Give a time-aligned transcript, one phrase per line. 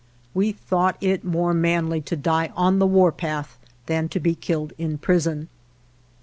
[0.33, 4.97] We thought it more manly to die on the warpath than to be killed in
[4.97, 5.47] prison.